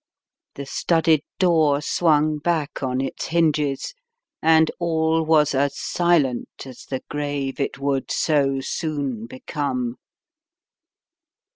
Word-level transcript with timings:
The 0.55 0.65
studded 0.65 1.21
door 1.37 1.79
swung 1.79 2.39
back 2.39 2.81
on 2.81 3.01
its 3.01 3.27
hinges, 3.27 3.93
and 4.41 4.71
all 4.79 5.21
was 5.23 5.53
as 5.53 5.77
silent 5.77 6.65
as 6.65 6.85
the 6.87 7.03
grave 7.07 7.59
it 7.59 7.77
would 7.77 8.09
so 8.09 8.61
soon 8.61 9.27
become. 9.27 9.97